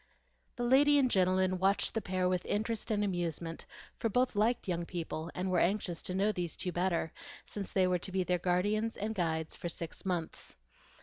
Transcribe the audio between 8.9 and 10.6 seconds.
and guardians for six months.